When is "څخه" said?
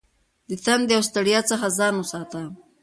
1.49-1.65